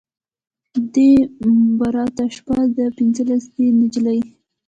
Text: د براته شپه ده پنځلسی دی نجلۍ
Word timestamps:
د 0.93 0.95
براته 1.79 2.25
شپه 2.35 2.57
ده 2.75 2.85
پنځلسی 2.97 3.49
دی 3.55 3.67
نجلۍ 3.79 4.19